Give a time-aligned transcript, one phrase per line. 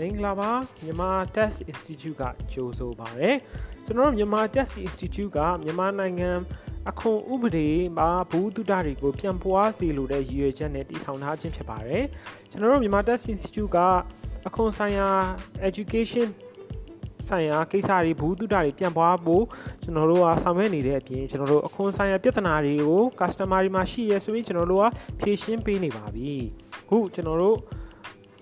[0.00, 0.50] မင်္ဂလာပါ
[0.84, 3.30] မြန်မာ Test Institute ကကြိုဆိုပါရစေ
[3.84, 6.30] ကျွန်တော်တို့မြန်မာ Test Institute ကမြန်မာနိုင်ငံ
[6.90, 12.04] အခွန်ဥပဒေမှာဘူးတုဒတွေကိုပြန်ပွားစေလိုတဲ့ရည်ရွယ်ချက်နဲ့တည်ထောင်ထားခြင်းဖြစ်ပါတယ်
[12.50, 13.78] ကျွန်တော်တို့မြန်မာ Test Institute က
[14.48, 15.08] အခွန်ဆိုင်ရာ
[15.68, 16.28] education
[17.28, 19.44] ဆိုင်ရာကိစ္စတွေဘူးတုဒတွေပြန်ပွားဖို့
[19.82, 24.86] ကျွန်တော်တို့ကဆောင်ရွက်နေတဲ့အပြင်ကျွန်တော်တို့အခွန်ဆိုင်ရာပြဿနာတွေကို customer တွေမှာရှိရဆိုရင်ကျွန်တော်တို့က
[25.20, 26.32] ဖြေရှင်းပေးနေပါပြီ
[26.88, 27.58] ခုကျွန်တော်တို့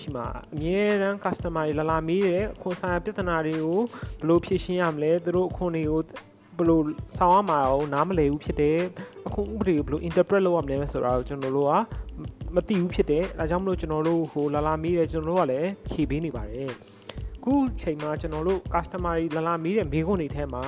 [0.00, 6.00] ရှိမှာအမြဲတမ်း customer တွေလာလာမေးတယ်အခွန်ဆိုင်ရာပြဿနာတွေကိုဘယ်လိုဖြေရှင်းရမလဲသူတို့အခွန်တွေကို
[6.56, 6.80] ဘယ်လို
[7.16, 8.78] ဆောင်ရမှာအောင်နားမလည်ဘူးဖြစ်တယ်
[9.26, 11.72] အခုဥပဒေကိုဘယ်လို interpret လုပ်ရမလဲဆိုတာကိုကျွန်တော်တို့က
[12.54, 16.70] မသိဘူးဖြစ်တယ်အဲဒါကြောင့်မလို့ကျွန်တော်တို့ဟိုလာလာမေးတယ်ကျွန်တော်တို့ကလည်းဖြေပေးနေပါတယ်
[17.44, 20.64] ခုချိန်မှာကျွန်တော်တို့ customer တွေလာလာမေးတဲ့မေးခွန်းတွေထဲမှာ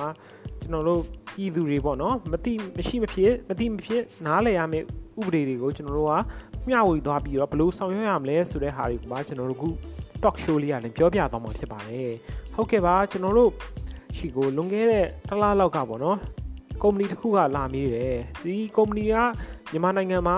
[0.67, 1.01] ကျွန်တော်တို့
[1.35, 4.85] ပြည်သူတွေပေါ့နော်မသိမရှိမဖြစ်မသိမဖြစ်နားလည်ရမယ့်
[5.19, 6.13] ဥပဒေတွေကိုကျွန်တော်တို့က
[6.67, 9.69] မျှဝေသွားပြီးတော့ဘယ်လိုဆောင်ရွက်ရမလဲဆိုတဲ့ဟာတွေကိုပါကျွန်တော်တို့ခု
[10.23, 12.11] talk show လေးရတယ်ပြောပြသွားမှာဖြစ်ပါတယ်
[12.55, 13.51] ဟုတ်ကဲ့ပါကျွန်တော်တို့
[14.17, 16.17] ရှိကိုလွန်ခဲ့တဲ့တစ်လလောက်ကပေါ့နော်
[16.83, 19.15] ကုမ္ပဏီတစ်ခုကလာမေးတယ်ဒီကုမ္ပဏီက
[19.71, 20.37] မြန်မာနိုင်ငံမှာ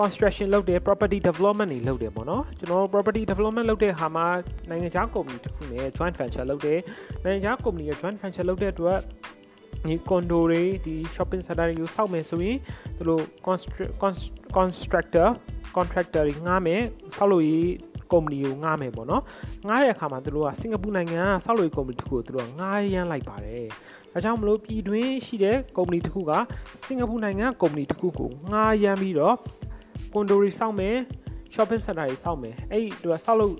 [0.00, 4.26] construction လုပ်တယ် property development တွေလုပ်တယ်ပေါ့နော်ကျွန်တော် property development လုပ်တဲ့ဟာမှာ
[4.68, 6.80] နိုင်ငံခြားကုမ္ပဏီတစ်ခုနဲ့ joint venture လုပ်တယ်
[7.24, 8.98] နိုင်ငံခြားကုမ္ပဏီရဲ့ joint venture လုပ်တဲ့အတွက်
[9.88, 12.58] ဒီကွန်ဒိုတွေဒီ shopping center တွေကိုစောက်မယ်ဆိုရင်
[12.96, 13.22] သူတို့
[14.56, 15.28] constructor
[15.76, 16.82] contractor တွေငှားမယ်
[17.16, 17.70] ဆောက်လုပ်ရေး
[18.12, 19.22] ကုမ္ပဏီကိုငှားမယ်ပေါ့နော်
[19.68, 23.66] ငှားတဲ့အခါမှာသူတို့ကစင်ကာပူနိုင်ငံကဆောက်လုပ်ရေးကုမ္ပဏီတစ်ခုကိုသူတို့ကငှားရမ်းလိုက်ပါတယ်
[24.12, 26.32] ဒါကြောင့်မလို့ပြည်တွင်းရှိတဲ့ကုမ္ပဏီတစ်ခုက
[26.84, 29.36] စင်ကာပူနိုင်ငံကုမ္ပဏီတစ်ခုကိုငှားရမ်းပြီးတော့
[30.12, 30.96] ကွန်ဒိုတွေစောက်မယ်
[31.54, 33.54] shopping center တွေစောက်မယ်အဲ့ဒီသူကဆောက်လုပ်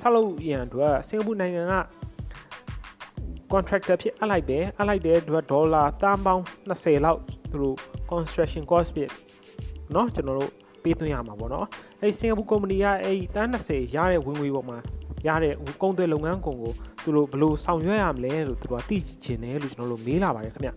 [0.00, 1.74] ဆောက်လုပ်ရန်အတွက်စင်ကာပူနိုင်ငံက
[3.51, 7.19] contractor ဖြစ်အပ်လိုက်တယ်အပ်လိုက်တဲ့အတွက်ဒေါ်လာတန်ပေါင်း20လောက်
[7.51, 7.77] သူတို့
[8.11, 9.09] construction cost ဖြစ်
[9.93, 10.51] เนาะကျွန်တော်တို့
[10.83, 11.67] ပေးသွင်းရမှာပေါ့နော်
[12.01, 14.77] အဲဒီစင်ကာပူကုမ္ပဏီကအဲဒီတန်း20ရတဲ့ဝင်ငွေပေါ်မှာ
[15.27, 16.71] ရတဲ့ကုန်သွယ်လုပ်ငန်းကုန်ကို
[17.03, 20.71] သူတို့ဘယ်လိုဆောင်ရွက်ရမလဲလို့သူတို့ကသိချင်တယ်လို့ကျွန်တော်တို့မေးလာပါတယ်ခင်ဗျ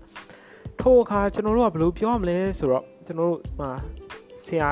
[0.81, 3.71] ထို့အခါကျွန်တော်တို့ကဘယ်လိုပြောရမလဲဆိုတော့ကျွန်တော်တို့မှာ
[4.47, 4.71] ဆရာ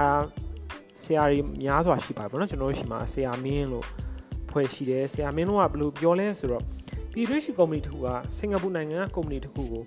[1.03, 3.87] ဆရာကြီးများစွာရှိပါတယ်ပေါ့နော်ကျွန်တော်တို့ရှိမှာဆရာမင်းလို့
[4.51, 6.63] ဖွဲ့ရှိတယ်ဆရာမင်းတို့ကဘယ်လိုပြောလဲဆိုတော့
[7.14, 9.84] ပြည်တွင်းရှိကုမ္ပဏီတစ်ခုကစင်ကာပူနိုင်ငံကကုမ္ပဏီတစ်ခုကို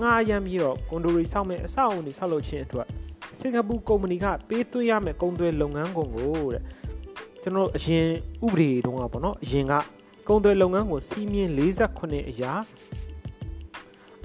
[0.00, 2.86] ငှားရမ်းပြီးတော့ကွန်ဒိုရီစောက်မဲ့အဆောက်အအုံတွေဆောက်လုပ်ခြင်းအတွက်
[3.38, 6.62] စင်ကာပူကုမ္ပဏီကပေးသွင်းရမယ့်ကုန်သွယ်လုပ်ငန်းကုန်ကိုတဲ့
[7.42, 8.06] ကျွန်တော်အရင်
[8.44, 9.72] ဥပဒေတုန်းကပေါ့နော်အရင်က
[10.28, 12.52] ကုန်သွယ်လုပ်ငန်းကိုစီးမြင့်48အရာ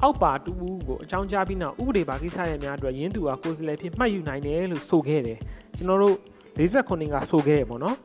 [0.01, 5.39] အောက်ပါတူဘူးကိုအကြောင်းကြားပြီးနောက်ဥပဒေပါကိစ္စရဲ့များအတွက်ရင်းသူကကိုယ်စားလှယ်ဖြစ်မှတ်ယူနိုင်တယ်လို့ဆိုခဲ့တယ်
[5.77, 6.17] ကျွန်တော်တို့
[6.57, 7.97] 48ကဆိုခဲ့ရပေါ့နော်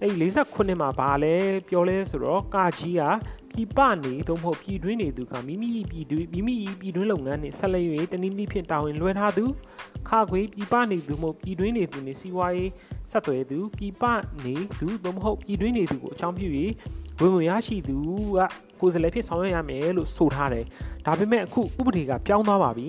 [0.00, 0.12] အဲ့
[0.46, 1.34] 48မှာဘာလဲ
[1.68, 3.02] ပြောလဲဆိုတော့ကာကြီးက
[3.54, 9.44] ပြည်ပနေသို့မဟုတ်ပြည်တွင်းနေသူကမိမိပြည်တွင်းမိမိပြည်တွင်းလုပ်ငန်းနဲ့ဆက်လက်၍တနည်းနည်းဖြင့်တာဝန်လွှဲထားသူ
[10.08, 12.70] ခါခွေပြည်ပနေသူမဟုတ်ပြည်တွင်းနေသူနေစီးပွားရေး
[13.10, 14.04] ဆက်သွယ်သူပြည်ပ
[14.44, 16.46] နေသူသို့မဟုတ်ပြည်တွင်းနေသူကိုအကြောင်းပြု၍
[17.20, 17.96] ဝင်ဝင်ရရှိသူ
[18.36, 18.38] က
[18.80, 20.64] ကိုယ်စားလှယ်ဖြစ်ဆောင်ရွက်ရမယ်လို့ဆိုထားတယ်
[21.06, 22.88] ဒါပေမဲ့အခုဥပဒေကပြောင်းသွားပါပြီ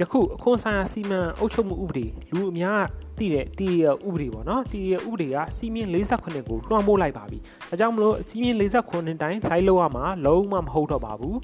[0.00, 2.82] ယခုအခွန်ဆိုင်ရာစီမံအုပ်ချုပ်မှုဥပဒေလူအများ
[3.18, 7.38] တည်တဲ့တည်ရဥပဒေပေါ့နော်တည်ရဥပဒေကစီမင်း48ကိုလွှမ်းမိုးလိုက်ပါပြီ
[7.68, 11.38] ဒါကြောင့်မလို့စီမင်း48တိုင်းလိုက်လို့ရမှာလုံးဝမဟုတ်တော့ပါဘူး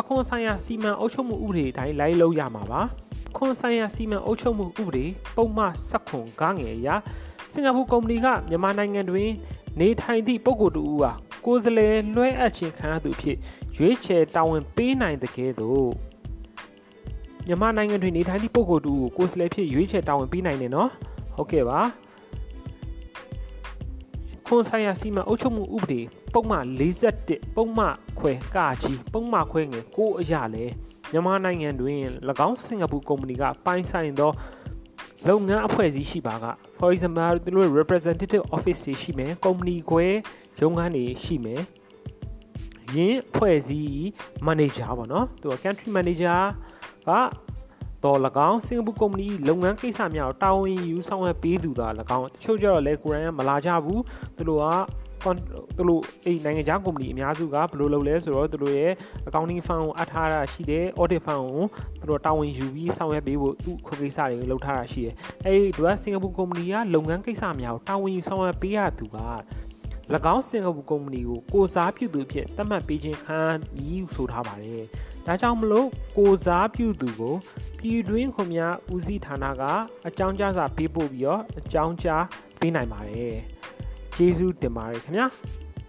[0.00, 2.80] အခွန်ဆိုင်ရာစီမံအုပ်ချုပ်မှုဥပဒေတိုင်းလိုက်လို့ရမှာပါ
[3.36, 6.94] ခွန်ဆိုင်ရာစီမံအုပ်ချုပ်မှုဥပဒေပုံမှန်စက်ခွန်ကားငယ်အရာ
[7.52, 9.30] စင်ကာပူကုမ္ပဏီကမြန်မာနိုင်ငံတွင်
[9.80, 11.12] နေထိုင်သည့်ပုဂ္ဂိုလ်တူဟာ
[11.46, 13.36] ကိုယ်စားလှယ်လွှဲအပ်ခြင်းခံရသူဖြစ်
[13.76, 16.11] ရွေးချယ်တာဝန်ပေးနိုင်တဲ့ကဲ့သို့
[17.46, 20.90] မြန်မာနိုင်ငံတွင်နေထိုင်သည့်ပုဂ္ဂိုလ်တူကိုကိုယ်စားလှယ်ဖြစ်ရွေးချယ်တာဝန်ပေးနိုင်တယ်နော်
[21.34, 21.80] ဟုတ်ကဲ့ပါ
[24.46, 26.00] ခွန်ဆိုင်ရာစီမံအုပ်ချုပ်မှုဥပဒေ
[26.34, 26.64] ပုံမှန်
[27.10, 30.64] 41ပုံမှန်ခွဲကကြီးပုံမှန်ခွဲငယ်ကိုအရာလဲ
[31.12, 32.00] မြန်မာနိုင်ငံတွင်၎
[32.48, 34.32] င်းစင်ကာပူကုမ္ပဏီကပိုင်ဆိုင်သော
[35.28, 36.46] လုပ်ငန်းအဖွဲ့အစည်းရှိပါက
[36.78, 40.04] for example သူတို့ representative office တွေရှိမယ်ကုမ္ပဏီခွဲ
[40.60, 41.62] ရုံးခန်းတွေရှိမယ်
[42.94, 44.02] ယင်းအဖွဲ့အစည်း
[44.46, 46.40] manager ပေါ့နော်သူက country manager
[47.08, 47.10] က
[48.04, 48.18] တော်၎
[48.48, 54.02] င်းစင်ကာပူကုမ္ပဏီလုပ်ငန်းကိစ္စများကိုတာဝန်ယူဆောင်ရွက်ပေးသူသာ၎င်းတချို့ကျတော့လဲကိုရန်မလာကြဘူး
[54.36, 54.66] သူတို့က
[55.76, 58.92] သူတို့အဲ့နိုင်ငံခြားကုမ္ပဏီအများစုကဘယ်လိုလုပ်လဲဆိုတော့သူတို့ရဲ့
[59.28, 61.64] accounting firm ကိုအပ်ထားတာရှိတယ် audit firm ကို
[62.00, 65.14] သူတို့တာဝန်ယူပြီးဆောင်ရွက်ပေးဖို့သူ့ခွင့်ကိစ္စတွေကိုလုပ်ထားတာရှိတယ်
[65.44, 69.18] အဲ့ဒီတော့စင်ကာပူကုမ္ပဏီကလုပ်ငန်းကိစ္စများကိုတာဝန်ယူဆောင်ရွက်ပေးရသူက၎
[70.34, 73.40] င်းစင်ကာပူကုမ္ပဏီကိုကိုစားပြုသူဖြစ်သတ်မှတ်ပေးခြင်းခံ
[73.74, 74.82] ပြီးဆိုထားပါတယ်။
[75.26, 75.88] ဒါကြောင့်မလို့
[76.18, 77.34] ကိုစားပြုသူကို
[77.78, 79.62] ပြည်တွင်းခွန်များဦးစီးဌာနက
[80.08, 82.24] အကြောင်းကြားစာပေးပို့ပြီးတော့အကြောင်းကြား
[82.60, 83.36] ပေးနိုင်ပါတယ်။
[84.16, 85.26] ကျေးဇူးတင်ပါတယ်ခင်ဗျာ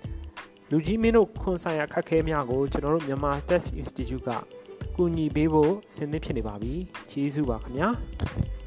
[0.69, 4.30] ။လူကြီးမင်းတို့ခွန်ဆိုင်ရာခက်ခဲများကိုကျွန်တော်တို့မြန်မာ Test Institute က
[4.95, 6.74] ကူညီပေးဖို့အဆင်သင့်ဖြစ်နေပါပြီ။
[7.12, 7.89] ကျေးဇူးပါခင်ဗျာ။